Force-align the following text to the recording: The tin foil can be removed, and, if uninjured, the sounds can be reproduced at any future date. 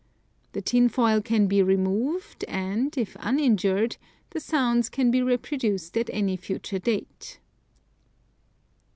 The 0.53 0.63
tin 0.63 0.89
foil 0.89 1.21
can 1.21 1.45
be 1.45 1.61
removed, 1.61 2.43
and, 2.47 2.97
if 2.97 3.15
uninjured, 3.19 3.97
the 4.31 4.39
sounds 4.39 4.89
can 4.89 5.11
be 5.11 5.21
reproduced 5.21 5.95
at 5.95 6.09
any 6.11 6.37
future 6.37 6.79
date. 6.79 7.39